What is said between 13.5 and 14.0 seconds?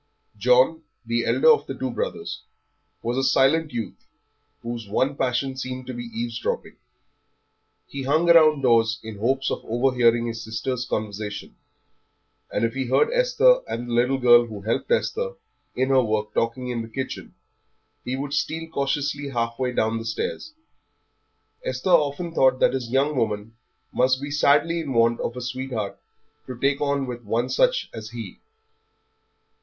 and the